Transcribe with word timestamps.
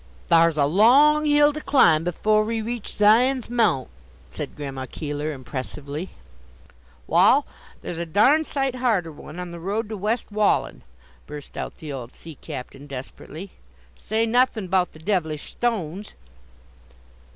"Thar's 0.29 0.57
a 0.57 0.65
long 0.65 1.25
hill 1.25 1.53
to 1.53 1.61
climb 1.61 2.03
before 2.03 2.43
we 2.43 2.59
reach 2.59 2.87
Zion's 2.95 3.51
mount," 3.51 3.87
said 4.31 4.55
Grandma 4.55 4.87
Keeler, 4.87 5.31
impressively. 5.31 6.09
"Wall, 7.05 7.45
there's 7.83 7.99
a 7.99 8.07
darned 8.07 8.47
sight 8.47 8.73
harder 8.73 9.11
one 9.11 9.39
on 9.39 9.51
the 9.51 9.59
road 9.59 9.89
to 9.89 9.97
West 9.97 10.31
Wallen!" 10.31 10.81
burst 11.27 11.55
out 11.55 11.77
the 11.77 11.93
old 11.93 12.15
sea 12.15 12.33
captain 12.41 12.87
desperately; 12.87 13.51
"say 13.95 14.25
nothin' 14.25 14.65
about 14.65 14.93
the 14.93 14.97
devilish 14.97 15.51
stones!" 15.51 16.13